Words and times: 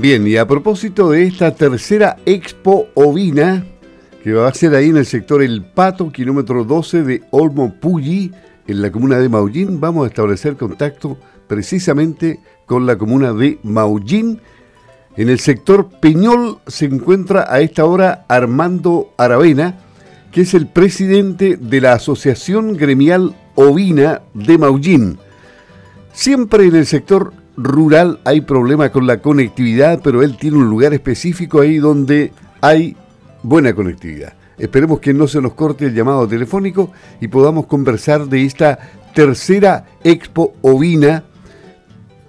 Bien, 0.00 0.26
y 0.26 0.38
a 0.38 0.48
propósito 0.48 1.10
de 1.10 1.24
esta 1.24 1.54
tercera 1.54 2.16
expo 2.24 2.86
ovina, 2.94 3.66
que 4.24 4.32
va 4.32 4.48
a 4.48 4.54
ser 4.54 4.74
ahí 4.74 4.88
en 4.88 4.96
el 4.96 5.04
sector 5.04 5.42
El 5.42 5.62
Pato, 5.62 6.10
kilómetro 6.10 6.64
12 6.64 7.02
de 7.02 7.22
Olmo 7.32 7.74
Pulli, 7.78 8.32
en 8.66 8.80
la 8.80 8.90
comuna 8.90 9.18
de 9.18 9.28
Maullín, 9.28 9.78
vamos 9.78 10.04
a 10.04 10.08
establecer 10.08 10.56
contacto 10.56 11.18
precisamente 11.46 12.40
con 12.64 12.86
la 12.86 12.96
comuna 12.96 13.34
de 13.34 13.58
Maullín. 13.62 14.40
En 15.18 15.28
el 15.28 15.38
sector 15.38 15.90
Peñol 16.00 16.60
se 16.66 16.86
encuentra 16.86 17.52
a 17.52 17.60
esta 17.60 17.84
hora 17.84 18.24
Armando 18.26 19.12
Aravena, 19.18 19.80
que 20.32 20.40
es 20.42 20.54
el 20.54 20.66
presidente 20.66 21.58
de 21.58 21.80
la 21.82 21.92
Asociación 21.92 22.74
Gremial 22.74 23.36
Ovina 23.54 24.22
de 24.32 24.56
Maullín. 24.56 25.18
Siempre 26.14 26.64
en 26.64 26.76
el 26.76 26.86
sector 26.86 27.34
rural 27.62 28.20
hay 28.24 28.40
problema 28.40 28.90
con 28.90 29.06
la 29.06 29.18
conectividad, 29.18 30.00
pero 30.02 30.22
él 30.22 30.36
tiene 30.36 30.58
un 30.58 30.68
lugar 30.68 30.94
específico 30.94 31.60
ahí 31.60 31.78
donde 31.78 32.32
hay 32.60 32.96
buena 33.42 33.74
conectividad. 33.74 34.34
Esperemos 34.58 35.00
que 35.00 35.14
no 35.14 35.26
se 35.26 35.40
nos 35.40 35.54
corte 35.54 35.86
el 35.86 35.94
llamado 35.94 36.26
telefónico 36.28 36.92
y 37.20 37.28
podamos 37.28 37.66
conversar 37.66 38.26
de 38.26 38.44
esta 38.44 38.78
tercera 39.14 39.86
expo 40.04 40.54
ovina 40.60 41.24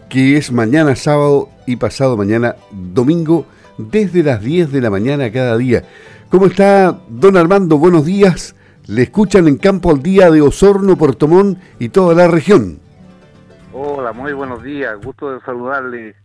que 0.09 0.37
es 0.37 0.51
mañana 0.51 0.95
sábado 0.95 1.49
y 1.65 1.77
pasado 1.77 2.17
mañana 2.17 2.55
domingo 2.71 3.45
desde 3.77 4.23
las 4.23 4.41
10 4.41 4.71
de 4.71 4.81
la 4.81 4.89
mañana 4.89 5.31
cada 5.31 5.57
día. 5.57 5.83
¿Cómo 6.29 6.47
está 6.47 6.99
don 7.09 7.37
Armando? 7.37 7.77
Buenos 7.77 8.05
días. 8.05 8.55
Le 8.87 9.03
escuchan 9.03 9.47
en 9.47 9.57
Campo 9.57 9.89
al 9.89 10.01
Día 10.01 10.29
de 10.29 10.41
Osorno, 10.41 10.97
Portomón 10.97 11.59
y 11.79 11.89
toda 11.89 12.13
la 12.13 12.27
región. 12.27 12.80
Hola, 14.11 14.23
muy 14.23 14.33
buenos 14.33 14.61
días. 14.61 14.99
Gusto 15.01 15.33
de 15.33 15.39
saludarle 15.45 16.15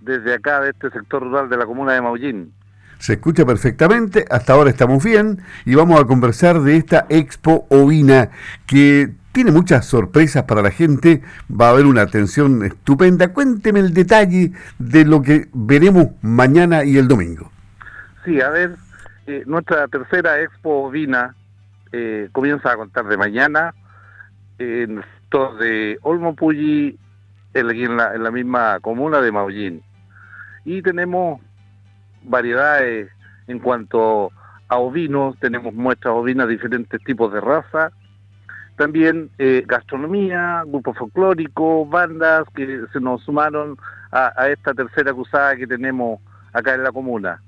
desde 0.00 0.34
acá, 0.34 0.60
de 0.60 0.70
este 0.70 0.90
sector 0.90 1.22
rural 1.22 1.48
de 1.48 1.56
la 1.56 1.66
comuna 1.66 1.92
de 1.92 2.00
Maullín. 2.00 2.52
Se 2.98 3.14
escucha 3.14 3.44
perfectamente, 3.44 4.24
hasta 4.30 4.52
ahora 4.52 4.70
estamos 4.70 5.02
bien 5.02 5.40
y 5.64 5.74
vamos 5.74 6.00
a 6.00 6.04
conversar 6.04 6.60
de 6.60 6.76
esta 6.76 7.04
Expo 7.08 7.66
Ovina 7.68 8.30
que 8.68 9.10
tiene 9.32 9.50
muchas 9.50 9.86
sorpresas 9.86 10.44
para 10.44 10.62
la 10.62 10.70
gente, 10.70 11.22
va 11.50 11.66
a 11.66 11.70
haber 11.70 11.86
una 11.86 12.02
atención 12.02 12.64
estupenda. 12.64 13.32
Cuénteme 13.32 13.80
el 13.80 13.92
detalle 13.92 14.52
de 14.78 15.04
lo 15.04 15.20
que 15.20 15.48
veremos 15.52 16.10
mañana 16.22 16.84
y 16.84 16.96
el 16.96 17.08
domingo. 17.08 17.50
Sí, 18.24 18.40
a 18.40 18.50
ver, 18.50 18.76
eh, 19.26 19.42
nuestra 19.46 19.88
tercera 19.88 20.40
Expo 20.40 20.84
Ovina 20.84 21.34
eh, 21.90 22.28
comienza 22.30 22.70
a 22.70 22.76
contar 22.76 23.06
de 23.06 23.16
mañana 23.16 23.74
en 24.58 24.98
el 24.98 25.04
sector 25.18 25.58
de 25.58 25.98
Olmo 26.02 26.36
Pulli, 26.36 27.00
en 27.54 27.96
la, 27.96 28.30
misma 28.30 28.80
comuna 28.80 29.20
de 29.20 29.32
Maullín. 29.32 29.82
Y 30.64 30.82
tenemos 30.82 31.40
variedades 32.22 33.10
en 33.46 33.58
cuanto 33.58 34.30
a 34.68 34.76
ovinos, 34.78 35.36
tenemos 35.40 35.74
muestras 35.74 36.14
ovinas 36.14 36.46
de 36.46 36.54
diferentes 36.54 37.02
tipos 37.04 37.32
de 37.32 37.40
raza, 37.40 37.92
también 38.76 39.30
eh, 39.38 39.64
gastronomía, 39.66 40.64
grupos 40.66 40.96
folclóricos, 40.96 41.88
bandas 41.90 42.44
que 42.54 42.84
se 42.92 43.00
nos 43.00 43.22
sumaron 43.22 43.76
a, 44.10 44.32
a, 44.34 44.48
esta 44.48 44.72
tercera 44.72 45.12
cruzada 45.12 45.56
que 45.56 45.66
tenemos 45.66 46.20
acá 46.52 46.74
en 46.74 46.82
la 46.82 46.92
comuna. 46.92 47.42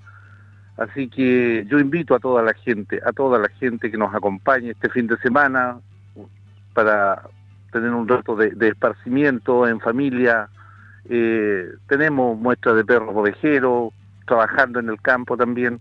Así 0.76 1.08
que 1.08 1.64
yo 1.68 1.78
invito 1.78 2.14
a 2.14 2.18
toda 2.18 2.42
la 2.42 2.52
gente, 2.52 3.00
a 3.06 3.12
toda 3.12 3.38
la 3.38 3.48
gente 3.48 3.90
que 3.90 3.96
nos 3.96 4.14
acompañe 4.14 4.70
este 4.70 4.90
fin 4.90 5.06
de 5.06 5.16
semana 5.18 5.78
para 6.74 7.22
tener 7.74 7.90
un 7.90 8.06
rato 8.06 8.36
de, 8.36 8.50
de 8.50 8.68
esparcimiento 8.68 9.66
en 9.66 9.80
familia. 9.80 10.48
Eh, 11.08 11.68
tenemos 11.88 12.38
muestras 12.38 12.76
de 12.76 12.84
perros 12.84 13.10
ovejeros, 13.14 13.92
trabajando 14.26 14.78
en 14.78 14.88
el 14.88 15.00
campo 15.02 15.36
también. 15.36 15.80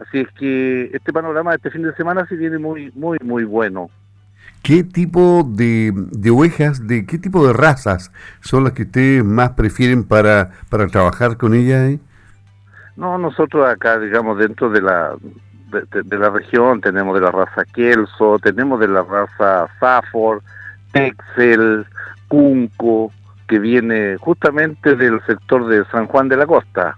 Así 0.00 0.18
es 0.18 0.28
que 0.32 0.90
este 0.92 1.12
panorama 1.12 1.52
de 1.52 1.56
este 1.56 1.70
fin 1.70 1.82
de 1.82 1.94
semana 1.94 2.26
sí 2.28 2.36
viene 2.36 2.58
muy, 2.58 2.90
muy, 2.96 3.16
muy 3.22 3.44
bueno. 3.44 3.90
¿Qué 4.64 4.82
tipo 4.82 5.48
de, 5.48 5.92
de, 5.94 6.30
ovejas, 6.30 6.86
de 6.86 7.06
qué 7.06 7.18
tipo 7.18 7.46
de 7.46 7.52
razas 7.52 8.10
son 8.40 8.64
las 8.64 8.72
que 8.72 8.82
ustedes 8.82 9.24
más 9.24 9.50
prefieren 9.50 10.02
para, 10.02 10.50
para 10.68 10.88
trabajar 10.88 11.36
con 11.36 11.54
ellas? 11.54 11.90
Eh? 11.90 12.00
No, 12.96 13.18
nosotros 13.18 13.68
acá, 13.68 14.00
digamos, 14.00 14.36
dentro 14.38 14.68
de 14.70 14.82
la, 14.82 15.14
de, 15.70 15.82
de, 15.92 16.02
de, 16.02 16.18
la 16.18 16.30
región 16.30 16.80
tenemos 16.80 17.14
de 17.14 17.20
la 17.20 17.30
raza 17.30 17.64
Kelso, 17.72 18.38
tenemos 18.40 18.80
de 18.80 18.88
la 18.88 19.02
raza 19.02 19.68
Safford, 19.78 20.42
Texel, 20.94 21.84
Cunco, 22.28 23.12
que 23.46 23.58
viene 23.58 24.16
justamente 24.18 24.96
del 24.96 25.20
sector 25.26 25.66
de 25.66 25.84
San 25.90 26.06
Juan 26.06 26.28
de 26.28 26.36
la 26.38 26.46
Costa. 26.46 26.96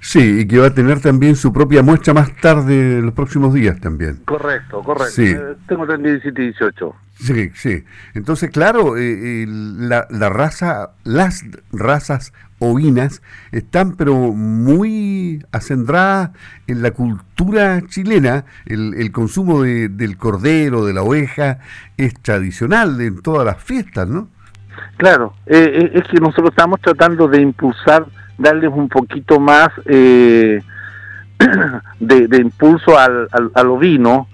Sí, 0.00 0.40
y 0.40 0.46
que 0.46 0.58
va 0.58 0.66
a 0.66 0.74
tener 0.74 1.00
también 1.00 1.34
su 1.34 1.52
propia 1.52 1.82
muestra 1.82 2.14
más 2.14 2.32
tarde, 2.36 3.00
los 3.00 3.12
próximos 3.12 3.52
días 3.52 3.80
también. 3.80 4.18
Correcto, 4.24 4.82
correcto. 4.82 5.10
Sí. 5.10 5.32
Eh, 5.32 5.56
tengo 5.66 5.84
17 5.84 6.40
y 6.40 6.44
18. 6.52 6.94
Sí, 7.16 7.50
sí. 7.54 7.84
Entonces, 8.14 8.50
claro, 8.50 8.96
eh, 8.96 9.42
eh, 9.42 9.46
las 9.48 10.30
razas 10.30 12.32
ovinas 12.58 13.22
están 13.52 13.96
pero 13.96 14.14
muy 14.14 15.44
acendradas 15.52 16.30
en 16.66 16.82
la 16.82 16.90
cultura 16.90 17.80
chilena. 17.86 18.44
El, 18.66 18.94
el 18.94 19.12
consumo 19.12 19.62
de, 19.62 19.88
del 19.88 20.16
cordero, 20.16 20.84
de 20.84 20.92
la 20.92 21.02
oveja, 21.02 21.58
es 21.96 22.14
tradicional 22.20 23.00
en 23.00 23.22
todas 23.22 23.46
las 23.46 23.62
fiestas, 23.62 24.08
¿no? 24.08 24.28
Claro, 24.96 25.34
eh, 25.46 25.90
es 25.94 26.04
que 26.08 26.20
nosotros 26.20 26.50
estamos 26.50 26.80
tratando 26.80 27.28
de 27.28 27.40
impulsar 27.40 28.06
darles 28.38 28.70
un 28.72 28.88
poquito 28.88 29.40
más 29.40 29.68
eh, 29.86 30.60
de, 32.00 32.38
impulso 32.38 32.98
al, 32.98 33.28
al, 33.32 33.66
ovino, 33.68 34.28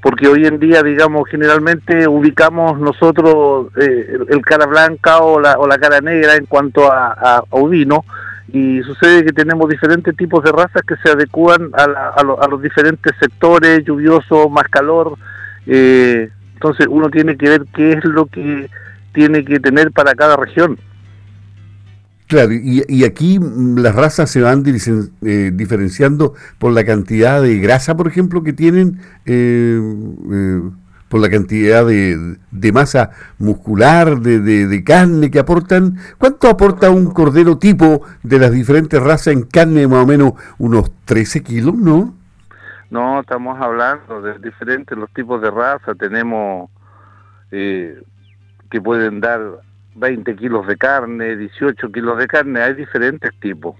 porque 0.00 0.28
hoy 0.28 0.46
en 0.46 0.60
día, 0.60 0.82
digamos, 0.82 1.28
generalmente 1.28 2.06
ubicamos 2.06 2.78
nosotros 2.78 3.68
eh, 3.76 4.18
el, 4.28 4.40
cara 4.42 4.66
blanca 4.66 5.18
o 5.18 5.40
la, 5.40 5.58
o 5.58 5.66
la 5.66 5.78
cara 5.78 6.00
negra 6.00 6.36
en 6.36 6.46
cuanto 6.46 6.90
a, 6.90 7.12
a, 7.12 7.42
ovino, 7.50 8.04
y 8.52 8.80
sucede 8.82 9.24
que 9.24 9.32
tenemos 9.32 9.68
diferentes 9.68 10.16
tipos 10.16 10.42
de 10.44 10.52
razas 10.52 10.82
que 10.82 10.96
se 11.02 11.10
adecúan 11.10 11.70
a, 11.74 11.86
la, 11.86 12.08
a, 12.10 12.22
lo, 12.22 12.42
a 12.42 12.48
los 12.48 12.62
diferentes 12.62 13.12
sectores, 13.20 13.84
lluvioso, 13.84 14.48
más 14.48 14.68
calor, 14.68 15.18
eh, 15.66 16.30
entonces 16.54 16.86
uno 16.88 17.10
tiene 17.10 17.36
que 17.36 17.48
ver 17.48 17.64
qué 17.74 17.92
es 17.92 18.04
lo 18.04 18.26
que 18.26 18.70
tiene 19.12 19.44
que 19.44 19.60
tener 19.60 19.92
para 19.92 20.14
cada 20.14 20.36
región. 20.36 20.78
Claro, 22.28 22.52
y, 22.52 22.84
y, 22.88 23.04
aquí 23.04 23.40
las 23.40 23.94
razas 23.94 24.30
se 24.30 24.42
van 24.42 24.62
eh, 24.66 25.50
diferenciando 25.54 26.34
por 26.58 26.72
la 26.72 26.84
cantidad 26.84 27.40
de 27.40 27.58
grasa, 27.58 27.96
por 27.96 28.06
ejemplo, 28.06 28.42
que 28.42 28.52
tienen, 28.52 29.00
eh, 29.24 29.80
eh, 30.30 30.60
por 31.08 31.22
la 31.22 31.30
cantidad 31.30 31.86
de, 31.86 32.36
de 32.50 32.72
masa 32.72 33.12
muscular, 33.38 34.20
de, 34.20 34.40
de, 34.40 34.66
de, 34.66 34.84
carne 34.84 35.30
que 35.30 35.38
aportan. 35.38 35.96
¿Cuánto 36.18 36.50
aporta 36.50 36.90
un 36.90 37.10
cordero 37.12 37.56
tipo 37.56 38.02
de 38.22 38.38
las 38.38 38.52
diferentes 38.52 39.02
razas 39.02 39.28
en 39.28 39.44
carne? 39.44 39.88
Más 39.88 40.04
o 40.04 40.06
menos 40.06 40.34
unos 40.58 40.92
13 41.06 41.42
kilos, 41.42 41.76
¿no? 41.76 42.14
No, 42.90 43.20
estamos 43.20 43.58
hablando 43.58 44.20
de 44.20 44.38
diferentes 44.38 44.98
los 44.98 45.10
tipos 45.14 45.40
de 45.40 45.50
raza. 45.50 45.94
Tenemos 45.94 46.68
que 47.50 48.82
pueden 48.82 49.20
dar 49.20 49.40
20 49.94 50.36
kilos 50.36 50.66
de 50.66 50.76
carne, 50.76 51.36
18 51.36 51.90
kilos 51.92 52.18
de 52.18 52.26
carne, 52.26 52.60
hay 52.60 52.74
diferentes 52.74 53.32
tipos. 53.40 53.76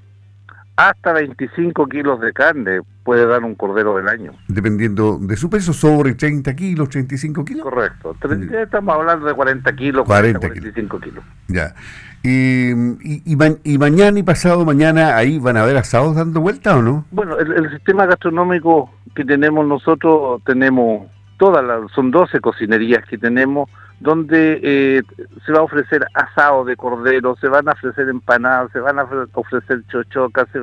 Hasta 0.77 1.13
25 1.13 1.87
kilos 1.89 2.21
de 2.21 2.33
carne 2.33 2.81
puede 3.03 3.27
dar 3.27 3.43
un 3.43 3.57
cordero 3.57 3.97
del 3.97 4.09
año. 4.09 4.33
Dependiendo 4.47 5.19
de 5.19 5.37
su 5.37 5.51
peso, 5.51 5.73
sobre 5.73 6.15
30 6.15 6.55
kilos, 6.55 6.89
35 6.89 7.45
kilos. 7.45 7.65
Correcto. 7.65 8.15
Estamos 8.53 8.95
hablando 8.95 9.27
de 9.27 9.35
40 9.35 9.75
kilos, 9.75 10.07
40, 10.07 10.39
40 10.39 10.61
45 10.61 11.01
kilos. 11.01 11.25
Ya. 11.49 11.75
Y, 12.23 12.71
y, 12.71 13.23
y, 13.25 13.37
ma 13.37 13.47
y, 13.65 13.79
mañana 13.79 14.19
y 14.21 14.23
pasado 14.23 14.65
mañana, 14.65 15.17
¿ahí 15.17 15.41
van 15.41 15.57
a 15.57 15.63
haber 15.63 15.77
asados 15.79 16.15
dando 16.15 16.41
vuelta 16.41 16.77
o 16.77 16.83
no? 16.83 17.07
Bueno, 17.11 17.39
el, 17.39 17.53
el 17.53 17.71
sistema 17.71 18.07
gastronómico 18.07 18.93
que 19.17 19.25
tenemos 19.25 19.67
nosotros, 19.67 20.43
tenemos 20.45 21.09
todas 21.39 21.65
las, 21.65 21.91
son 21.93 22.11
12 22.11 22.41
cocinerías 22.41 23.05
que 23.07 23.17
tenemos, 23.17 23.71
donde 24.01 24.61
eh, 24.63 25.03
se 25.45 25.53
va 25.53 25.61
a 25.61 25.63
ofrecer 25.63 26.07
asado 26.15 26.65
de 26.65 26.77
cordero, 26.77 27.37
se 27.41 27.49
van 27.49 27.69
a 27.69 27.73
ofrecer 27.73 28.09
empanadas, 28.09 28.71
se 28.73 28.81
van 28.81 28.99
a 28.99 29.09
ofrecer 29.35 29.83
chochocas, 29.89 30.47
se, 30.53 30.61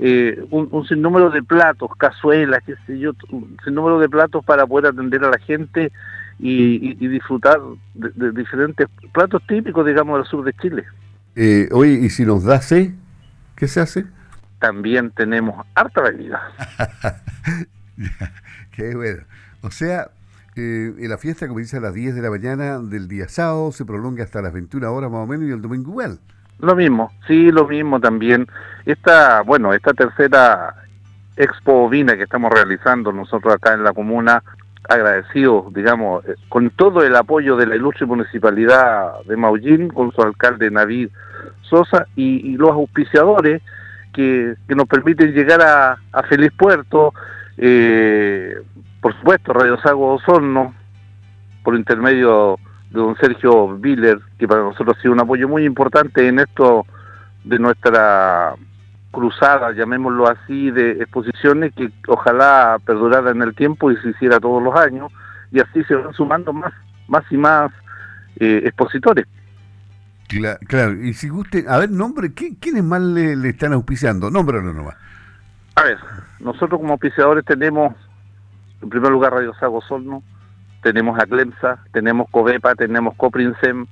eh, 0.00 0.44
un, 0.50 0.68
un, 0.70 0.86
sinnúmero 0.86 1.30
de 1.30 1.42
platos, 1.42 1.90
cazuelas, 1.96 2.62
qué 2.64 2.74
sé 2.86 2.98
yo, 2.98 3.12
un 3.30 3.56
sinnúmero 3.64 3.98
de 3.98 4.08
platos 4.08 4.44
para 4.44 4.66
poder 4.66 4.92
atender 4.92 5.24
a 5.24 5.30
la 5.30 5.38
gente 5.38 5.90
y, 6.38 6.90
y, 6.90 6.96
y 7.00 7.08
disfrutar 7.08 7.58
de, 7.94 8.10
de, 8.14 8.32
diferentes 8.32 8.88
platos 9.12 9.42
típicos, 9.46 9.84
digamos, 9.86 10.18
del 10.18 10.26
sur 10.26 10.44
de 10.44 10.52
Chile. 10.54 10.84
Eh, 11.34 11.68
oye, 11.72 11.92
¿y 11.92 12.10
si 12.10 12.24
nos 12.24 12.44
da 12.44 12.60
C, 12.60 12.94
qué 13.56 13.66
se 13.66 13.80
hace? 13.80 14.06
También 14.60 15.10
tenemos 15.10 15.66
harta 15.74 16.02
bebida. 16.02 16.42
qué 18.72 18.94
bueno. 18.94 19.22
O 19.62 19.70
sea, 19.70 20.10
eh, 20.56 20.92
la 20.98 21.18
fiesta 21.18 21.48
comienza 21.48 21.78
a 21.78 21.80
las 21.80 21.94
10 21.94 22.14
de 22.14 22.22
la 22.22 22.30
mañana 22.30 22.78
del 22.78 23.08
día 23.08 23.28
sábado, 23.28 23.72
se 23.72 23.84
prolonga 23.84 24.24
hasta 24.24 24.42
las 24.42 24.52
21 24.52 24.92
horas 24.92 25.10
más 25.10 25.20
o 25.20 25.26
menos 25.26 25.48
y 25.48 25.52
el 25.52 25.62
domingo 25.62 25.90
igual. 25.90 26.18
Lo 26.58 26.74
mismo, 26.74 27.12
sí, 27.26 27.50
lo 27.52 27.68
mismo 27.68 28.00
también. 28.00 28.46
Esta, 28.84 29.42
bueno, 29.42 29.72
esta 29.72 29.92
tercera 29.92 30.74
expo 31.36 31.84
ovina 31.84 32.16
que 32.16 32.24
estamos 32.24 32.52
realizando 32.52 33.12
nosotros 33.12 33.54
acá 33.54 33.74
en 33.74 33.84
la 33.84 33.92
comuna, 33.92 34.42
agradecidos, 34.88 35.72
digamos, 35.72 36.24
eh, 36.26 36.34
con 36.48 36.70
todo 36.70 37.04
el 37.04 37.14
apoyo 37.14 37.56
de 37.56 37.66
la 37.66 37.76
ilustre 37.76 38.06
municipalidad 38.06 39.22
de 39.26 39.36
Maullín, 39.36 39.88
con 39.88 40.10
su 40.12 40.20
alcalde 40.22 40.70
Navid 40.70 41.10
Sosa 41.62 42.06
y, 42.16 42.56
los 42.56 42.70
auspiciadores 42.70 43.62
que, 44.12 44.56
nos 44.68 44.88
permiten 44.88 45.32
llegar 45.32 45.60
a, 45.62 46.22
Feliz 46.24 46.50
Puerto, 46.58 47.14
eh, 47.56 48.56
por 49.00 49.16
supuesto, 49.16 49.52
Radio 49.52 49.80
Sago 49.80 50.14
Osorno, 50.14 50.74
por 51.62 51.76
intermedio 51.76 52.58
de 52.90 53.00
don 53.00 53.16
Sergio 53.16 53.76
Viller, 53.76 54.18
que 54.38 54.48
para 54.48 54.62
nosotros 54.62 54.96
ha 54.96 55.02
sido 55.02 55.12
un 55.12 55.20
apoyo 55.20 55.48
muy 55.48 55.64
importante 55.64 56.26
en 56.26 56.38
esto 56.38 56.86
de 57.44 57.58
nuestra 57.58 58.54
cruzada, 59.10 59.72
llamémoslo 59.72 60.28
así, 60.28 60.70
de 60.70 60.92
exposiciones 60.92 61.72
que 61.74 61.90
ojalá 62.06 62.78
perdurara 62.84 63.30
en 63.30 63.42
el 63.42 63.54
tiempo 63.54 63.90
y 63.90 63.96
se 63.98 64.10
hiciera 64.10 64.40
todos 64.40 64.62
los 64.62 64.74
años, 64.74 65.10
y 65.50 65.60
así 65.60 65.82
se 65.84 65.94
van 65.94 66.12
sumando 66.14 66.52
más, 66.52 66.72
más 67.08 67.24
y 67.30 67.36
más 67.36 67.70
eh, 68.36 68.62
expositores. 68.64 69.26
Claro, 70.66 70.92
y 71.02 71.14
si 71.14 71.30
guste, 71.30 71.64
a 71.66 71.78
ver, 71.78 71.90
nombre, 71.90 72.34
¿quiénes 72.34 72.84
más 72.84 73.00
le, 73.00 73.48
están 73.48 73.72
auspiciando? 73.72 74.30
Nómbralo 74.30 74.74
nomás. 74.74 74.96
A 75.74 75.84
ver, 75.84 75.98
nosotros 76.38 76.78
como 76.80 76.92
auspiciadores 76.92 77.44
tenemos, 77.46 77.94
en 78.82 78.88
primer 78.88 79.10
lugar, 79.10 79.32
Radio 79.32 79.54
Sago 79.54 79.80
Solno, 79.82 80.22
tenemos 80.82 81.18
a 81.18 81.26
Clemsa, 81.26 81.78
tenemos 81.92 82.28
Covepa, 82.30 82.74
tenemos 82.74 83.14
Coprinsem, 83.16 83.86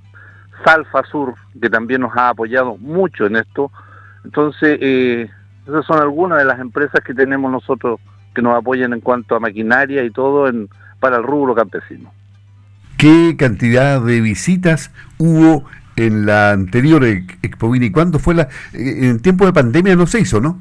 Salfa 0.64 1.02
Sur, 1.04 1.34
que 1.60 1.68
también 1.68 2.00
nos 2.00 2.16
ha 2.16 2.30
apoyado 2.30 2.76
mucho 2.78 3.26
en 3.26 3.36
esto. 3.36 3.70
Entonces, 4.24 4.78
eh, 4.80 5.30
esas 5.66 5.84
son 5.84 6.00
algunas 6.00 6.38
de 6.38 6.44
las 6.44 6.60
empresas 6.60 7.00
que 7.04 7.14
tenemos 7.14 7.50
nosotros 7.50 8.00
que 8.34 8.42
nos 8.42 8.56
apoyan 8.56 8.92
en 8.92 9.00
cuanto 9.00 9.34
a 9.34 9.40
maquinaria 9.40 10.04
y 10.04 10.10
todo 10.10 10.48
en, 10.48 10.68
para 11.00 11.16
el 11.16 11.24
rubro 11.24 11.54
campesino. 11.54 12.12
¿Qué 12.96 13.36
cantidad 13.38 14.00
de 14.00 14.20
visitas 14.20 14.90
hubo 15.18 15.64
en 15.96 16.26
la 16.26 16.52
anterior 16.52 17.04
Expo 17.04 17.74
¿Y 17.74 17.90
cuándo 17.90 18.18
fue 18.18 18.34
la...? 18.34 18.42
Eh, 18.72 19.08
en 19.08 19.20
tiempo 19.20 19.44
de 19.46 19.52
pandemia 19.52 19.96
no 19.96 20.06
se 20.06 20.20
hizo, 20.20 20.40
¿no? 20.40 20.60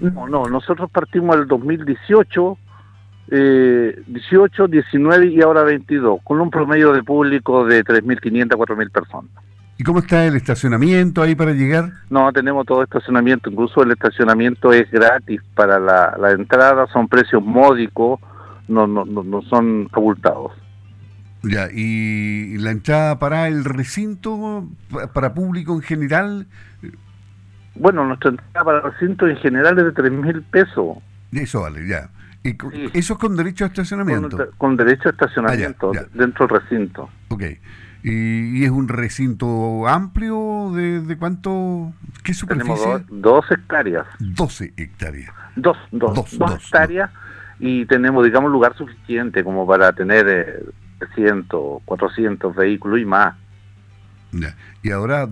No, 0.00 0.28
no, 0.28 0.46
nosotros 0.48 0.90
partimos 0.90 1.36
el 1.36 1.46
2018 1.46 2.58
eh, 3.30 4.02
18, 4.06 4.68
19 4.68 5.26
y 5.26 5.42
ahora 5.42 5.62
22, 5.62 6.20
con 6.22 6.40
un 6.40 6.50
promedio 6.50 6.92
de 6.92 7.02
público 7.02 7.64
de 7.64 7.84
3.500 7.84 8.54
a 8.54 8.56
4.000 8.56 8.90
personas. 8.90 9.30
¿Y 9.78 9.84
cómo 9.84 9.98
está 9.98 10.24
el 10.24 10.36
estacionamiento 10.36 11.22
ahí 11.22 11.34
para 11.34 11.52
llegar? 11.52 11.92
No, 12.08 12.32
tenemos 12.32 12.64
todo 12.64 12.82
estacionamiento, 12.82 13.50
incluso 13.50 13.82
el 13.82 13.92
estacionamiento 13.92 14.72
es 14.72 14.90
gratis 14.90 15.42
para 15.54 15.78
la, 15.78 16.30
entrada, 16.30 16.86
son 16.92 17.08
precios 17.08 17.44
módicos, 17.44 18.20
no, 18.68 18.86
no, 18.86 19.04
no, 19.04 19.42
son 19.42 19.88
abultados. 19.92 20.52
Ya, 21.42 21.68
¿y 21.70 22.56
la 22.58 22.70
entrada 22.70 23.18
para 23.18 23.48
el 23.48 23.64
recinto, 23.64 24.66
para 25.12 25.34
público 25.34 25.74
en 25.74 25.82
general? 25.82 26.46
Bueno, 27.74 28.06
nuestra 28.06 28.30
entrada 28.30 28.64
para 28.64 28.78
el 28.78 28.84
recinto 28.84 29.26
en 29.26 29.36
general 29.36 29.78
es 29.78 29.84
de 29.84 29.94
3.000 29.94 30.42
pesos. 30.50 30.96
Eso 31.32 31.60
vale, 31.60 31.86
ya. 31.86 32.08
¿Eso 32.92 33.12
es 33.14 33.18
con 33.18 33.36
derecho 33.36 33.64
a 33.64 33.68
estacionamiento? 33.68 34.50
Con, 34.58 34.76
derecho 34.76 35.08
a 35.08 35.12
estacionamiento 35.12 35.92
ah, 35.96 36.04
dentro 36.12 36.46
del 36.46 36.60
recinto. 36.60 37.10
Ok. 37.28 37.42
¿Y, 38.02 38.64
es 38.64 38.70
un 38.70 38.88
recinto 38.88 39.88
amplio? 39.88 40.70
¿De, 40.74 41.16
cuánto? 41.18 41.92
¿Qué 42.22 42.34
superficie? 42.34 42.76
Tenemos 42.76 43.02
dos 43.08 43.50
hectáreas. 43.50 44.06
12 44.20 44.74
hectáreas. 44.76 45.34
Dos, 45.56 45.76
dos, 45.90 46.38
dos, 46.38 46.64
hectáreas 46.64 47.10
y 47.58 47.86
tenemos, 47.86 48.24
digamos, 48.24 48.50
lugar 48.50 48.76
suficiente 48.76 49.42
como 49.42 49.66
para 49.66 49.92
tener 49.92 50.28
eh, 50.28 50.64
300, 50.98 51.82
400 51.84 52.54
vehículos 52.54 53.00
y 53.00 53.04
más. 53.04 53.34
Y 54.82 54.90
ahora 54.90 55.26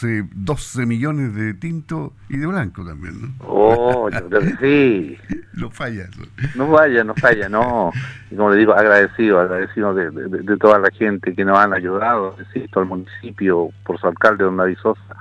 12, 0.00 0.28
12 0.34 0.86
millones 0.86 1.34
de 1.34 1.52
tinto 1.54 2.14
y 2.28 2.38
de 2.38 2.46
blanco 2.46 2.84
también, 2.84 3.20
¿no? 3.20 3.28
Oh, 3.46 4.08
yo 4.08 4.28
creo 4.28 4.40
que 4.40 4.56
sí. 4.56 5.18
no 5.54 5.70
falla. 5.70 6.08
No 6.54 6.70
falla, 6.74 7.04
no 7.04 7.14
falla, 7.14 7.48
no. 7.48 7.92
Y 8.30 8.36
como 8.36 8.50
le 8.50 8.58
digo, 8.58 8.72
agradecido, 8.72 9.40
agradecido 9.40 9.94
de, 9.94 10.10
de, 10.10 10.56
toda 10.56 10.78
la 10.78 10.90
gente 10.90 11.34
que 11.34 11.44
nos 11.44 11.58
han 11.58 11.74
ayudado, 11.74 12.36
insisto, 12.38 12.80
al 12.80 12.86
municipio, 12.86 13.70
por 13.84 14.00
su 14.00 14.06
alcalde, 14.06 14.44
don 14.44 14.56
David 14.56 14.78
Sosa, 14.82 15.16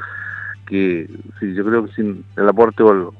que 0.65 1.09
sí, 1.39 1.53
yo 1.53 1.65
creo 1.65 1.85
que 1.85 1.93
sin 1.93 2.23
el 2.37 2.47
aporte 2.47 2.83
o, 2.83 3.13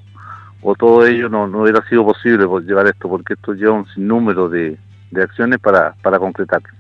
o 0.62 0.76
todo 0.76 1.06
ello 1.06 1.28
no, 1.28 1.48
no 1.48 1.64
hubiera 1.64 1.86
sido 1.90 2.06
posible 2.06 2.46
llevar 2.66 2.88
esto, 2.88 3.10
porque 3.10 3.34
esto 3.34 3.54
lleva 3.54 3.74
un 3.74 3.88
sinnúmero 3.88 4.48
de, 4.48 4.78
de 5.12 5.24
acciones 5.24 5.60
para, 5.60 5.94
para 6.02 6.20
concretarlo. 6.20 6.79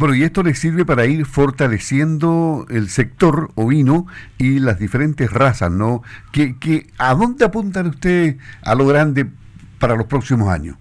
Bueno, 0.00 0.14
y 0.14 0.22
esto 0.22 0.42
le 0.42 0.54
sirve 0.54 0.86
para 0.86 1.04
ir 1.04 1.26
fortaleciendo 1.26 2.64
el 2.70 2.88
sector 2.88 3.50
ovino 3.54 4.06
y 4.38 4.58
las 4.58 4.78
diferentes 4.78 5.30
razas, 5.30 5.70
¿no? 5.70 6.02
¿Qué, 6.32 6.86
a 6.96 7.12
dónde 7.12 7.44
apuntan 7.44 7.88
ustedes 7.88 8.38
a 8.64 8.74
lo 8.74 8.86
grande 8.86 9.26
para 9.78 9.96
los 9.96 10.06
próximos 10.06 10.48
años? 10.48 10.78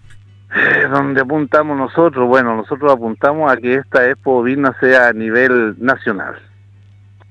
Eh, 0.55 0.87
¿Dónde 0.89 1.19
apuntamos 1.19 1.77
nosotros? 1.77 2.29
Bueno, 2.29 2.55
nosotros 2.55 2.93
apuntamos 2.93 3.51
a 3.51 3.57
que 3.57 3.73
esta 3.73 4.09
expo 4.09 4.37
ovina 4.37 4.73
sea 4.79 5.09
a 5.09 5.11
nivel 5.11 5.75
nacional, 5.83 6.35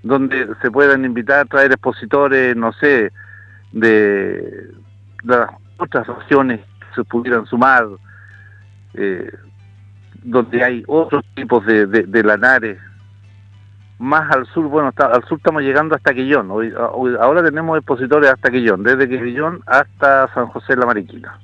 donde 0.02 0.46
se 0.60 0.70
puedan 0.70 1.06
invitar 1.06 1.38
a 1.38 1.44
traer 1.46 1.72
expositores, 1.72 2.54
no 2.54 2.70
sé, 2.74 3.10
de, 3.72 4.72
las 5.22 5.48
otras 5.78 6.06
regiones 6.06 6.60
que 6.60 6.96
se 6.96 7.04
pudieran 7.04 7.46
sumar, 7.46 7.86
eh, 8.92 9.32
donde 10.22 10.62
hay 10.62 10.84
otros 10.86 11.24
tipos 11.34 11.64
de, 11.66 11.86
de, 11.86 12.22
lanares. 12.22 12.78
Más 13.98 14.30
al 14.34 14.46
sur, 14.46 14.66
bueno, 14.68 14.92
al 14.96 15.24
sur 15.24 15.38
estamos 15.38 15.62
llegando 15.62 15.96
hasta 15.96 16.14
Quillón. 16.14 16.50
Hoy, 16.50 16.72
ahora 17.20 17.42
tenemos 17.42 17.76
expositores 17.76 18.30
hasta 18.30 18.50
Quillón, 18.50 18.82
desde 18.82 19.08
Quillón 19.08 19.60
hasta 19.66 20.32
San 20.34 20.46
José 20.46 20.74
de 20.74 20.80
la 20.80 20.86
Mariquina. 20.86 21.38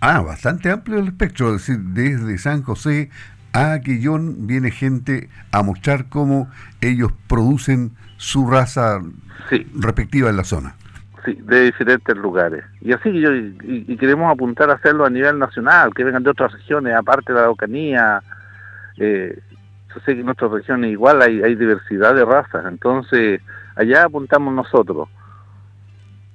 Ah, 0.00 0.20
bastante 0.20 0.68
amplio 0.70 0.98
el 0.98 1.06
espectro, 1.06 1.54
es 1.54 1.66
decir, 1.66 1.78
desde 1.78 2.36
San 2.38 2.62
José 2.62 3.10
a 3.52 3.78
Quillón 3.80 4.46
viene 4.46 4.70
gente 4.70 5.28
a 5.52 5.62
mostrar 5.62 6.08
cómo 6.08 6.48
ellos 6.80 7.12
producen 7.28 7.92
su 8.16 8.48
raza 8.48 9.00
respectiva 9.74 10.30
en 10.30 10.36
la 10.36 10.44
zona. 10.44 10.74
Sí, 11.24 11.38
de 11.40 11.62
diferentes 11.62 12.16
lugares. 12.16 12.64
Y 12.80 12.92
así 12.92 13.12
yo, 13.20 13.32
y, 13.32 13.96
queremos 13.96 14.32
apuntar 14.32 14.70
a 14.70 14.74
hacerlo 14.74 15.04
a 15.04 15.10
nivel 15.10 15.38
nacional, 15.38 15.94
que 15.94 16.02
vengan 16.02 16.24
de 16.24 16.30
otras 16.30 16.52
regiones, 16.52 16.96
aparte 16.96 17.32
de 17.32 17.36
la 17.36 17.44
Araucanía. 17.44 18.22
Eh, 18.96 19.38
yo 19.88 20.00
sé 20.00 20.14
que 20.14 20.20
en 20.20 20.26
nuestras 20.26 20.50
regiones 20.50 20.90
igual 20.90 21.22
hay, 21.22 21.40
hay 21.42 21.54
diversidad 21.54 22.14
de 22.14 22.24
razas, 22.24 22.64
entonces 22.66 23.40
allá 23.76 24.04
apuntamos 24.04 24.52
nosotros. 24.52 25.08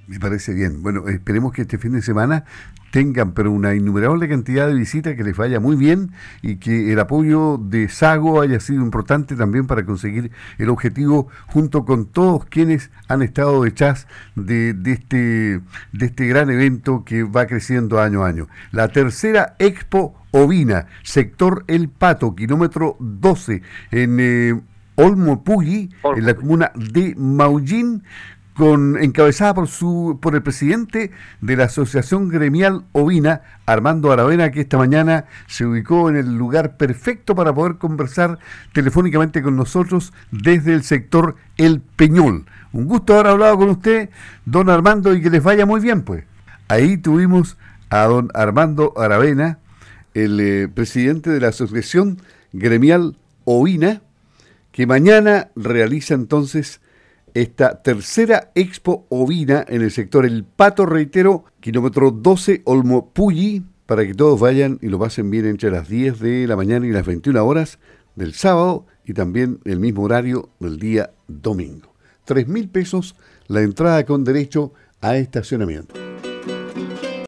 Me 0.08 0.22
parece 0.22 0.54
bien. 0.54 0.82
Bueno, 0.82 1.10
esperemos 1.10 1.52
que 1.52 1.64
este 1.64 1.78
fin 1.78 1.92
de 1.92 2.02
semana 2.02 2.46
tengan 2.92 3.34
pero 3.34 3.52
una 3.52 3.76
innumerable 3.76 4.30
cantidad 4.30 4.66
de 4.66 4.74
visitas, 4.74 5.16
que 5.16 5.24
les 5.24 5.36
vaya 5.36 5.60
muy 5.60 5.76
bien 5.76 6.12
y 6.42 6.56
que 6.56 6.94
el 6.94 7.00
apoyo 7.00 7.58
de 7.58 7.90
Sago 7.90 8.42
haya 8.42 8.62
sido 8.62 8.82
importante 8.82 9.36
también 9.36 9.68
para 9.68 9.86
conseguir 9.86 10.32
el 10.58 10.70
objetivo 10.70 11.28
junto 11.48 11.84
con 11.84 12.06
todos 12.06 12.46
quienes 12.46 12.90
han 13.10 13.22
estado 13.22 13.64
detrás 13.64 14.08
de, 14.36 14.74
de, 14.74 14.94
este, 14.94 15.18
de 15.92 16.06
este 16.06 16.26
gran 16.26 16.50
evento 16.50 17.04
que 17.04 17.24
va 17.24 17.46
creciendo 17.46 18.00
año 18.00 18.24
a 18.24 18.30
año. 18.30 18.48
La 18.72 18.88
tercera 18.88 19.56
Expo 19.60 20.16
Ovina, 20.32 20.88
sector 21.04 21.66
El 21.68 21.90
Pato, 21.90 22.34
kilómetro 22.34 22.96
12, 23.02 23.62
en 23.92 24.18
eh, 24.22 24.62
Olmo 25.00 25.44
en 25.48 26.26
la 26.26 26.34
comuna 26.34 26.72
de 26.74 27.14
Maullín, 27.16 28.04
encabezada 28.60 29.54
por 29.54 30.36
el 30.36 30.42
presidente 30.42 31.12
de 31.42 31.56
la 31.56 31.66
Asociación 31.66 32.30
Gremial 32.30 32.86
Ovina, 32.92 33.42
Armando 33.66 34.12
Aravena, 34.12 34.52
que 34.52 34.62
esta 34.62 34.78
mañana 34.78 35.26
se 35.46 35.66
ubicó 35.66 36.10
en 36.10 36.16
el 36.16 36.38
lugar 36.38 36.76
perfecto 36.76 37.36
para 37.36 37.54
poder 37.54 37.78
conversar 37.78 38.40
telefónicamente 38.74 39.44
con 39.44 39.56
nosotros 39.56 40.12
desde 40.32 40.74
el 40.74 40.84
sector 40.84 41.36
El 41.58 41.82
Peñol. 41.82 42.46
Un 42.74 42.86
gusto 42.86 43.14
haber 43.14 43.28
hablado 43.28 43.58
con 43.58 43.70
usted, 43.70 44.10
don 44.46 44.70
Armando, 44.70 45.14
y 45.14 45.22
que 45.22 45.30
les 45.30 45.44
vaya 45.44 45.66
muy 45.66 45.80
bien, 45.80 46.02
pues. 46.02 46.24
Ahí 46.68 46.98
tuvimos 46.98 47.58
a 47.90 48.06
don 48.06 48.30
Armando 48.34 48.94
Aravena, 48.98 49.60
el 50.16 50.40
eh, 50.40 50.68
presidente 50.68 51.30
de 51.30 51.40
la 51.40 51.50
Asociación 51.50 52.20
Gremial 52.54 53.18
Ovina, 53.46 54.02
que 54.72 54.88
mañana 54.88 55.50
realiza 55.56 56.16
entonces 56.16 56.82
esta 57.34 57.82
tercera 57.82 58.52
expo 58.56 59.06
ovina 59.10 59.66
en 59.68 59.82
el 59.82 59.92
sector 59.92 60.26
El 60.26 60.44
Pato, 60.44 60.86
reitero, 60.86 61.46
kilómetro 61.60 62.12
12 62.12 62.62
Olmo 62.66 63.12
Pulli, 63.14 63.64
para 63.86 64.06
que 64.06 64.14
todos 64.14 64.40
vayan 64.40 64.80
y 64.82 64.88
lo 64.88 65.00
pasen 65.00 65.30
bien 65.30 65.46
entre 65.46 65.72
las 65.72 65.88
10 65.88 66.20
de 66.20 66.48
la 66.48 66.56
mañana 66.56 66.88
y 66.88 66.92
las 66.92 67.06
21 67.06 67.46
horas 67.46 67.80
del 68.16 68.34
sábado 68.34 68.86
y 69.06 69.14
también 69.14 69.60
el 69.66 69.80
mismo 69.80 70.04
horario 70.04 70.50
del 70.60 70.80
día 70.80 71.12
domingo. 71.28 71.94
3 72.26 72.48
mil 72.48 72.70
pesos 72.70 73.16
la 73.48 73.62
entrada 73.62 74.06
con 74.06 74.24
derecho 74.24 74.74
a 75.02 75.16
estacionamiento. 75.16 76.07